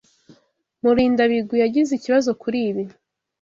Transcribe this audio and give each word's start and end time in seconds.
Murindabigwi 0.81 1.55
yagize 1.63 1.91
ikibazo 1.93 2.29
kuri 2.41 2.59
ibi. 2.69 2.83